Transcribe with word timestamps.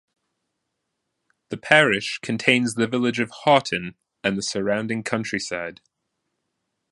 The 1.49 1.57
parish 1.57 2.17
contains 2.23 2.73
the 2.73 2.87
village 2.87 3.19
of 3.19 3.29
Haughton 3.29 3.97
and 4.23 4.35
the 4.35 4.41
surrounding 4.41 5.03
countryside. 5.03 5.79